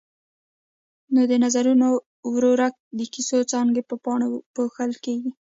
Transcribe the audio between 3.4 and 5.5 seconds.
څانګې په پاڼو پوښل کېږي.